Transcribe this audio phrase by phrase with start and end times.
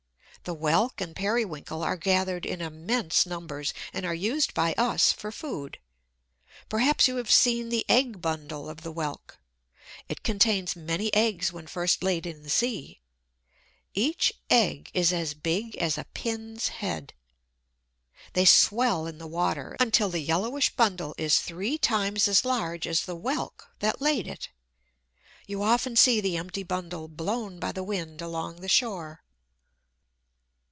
[0.43, 5.31] The Whelk and Periwinkle are gathered in immense numbers, and are used by us for
[5.31, 5.77] food.
[6.67, 9.37] Perhaps you have seen the egg bundle of the Whelk.
[10.09, 13.01] It contains many eggs when first laid in the sea.
[13.93, 17.13] Each egg is as big as a pin's head.
[18.33, 23.01] They swell in the water, until the yellowish bundle is three times as large as
[23.05, 24.49] the Whelk that laid it.
[25.45, 29.21] You often see the empty bundle blown by the wind along the shore.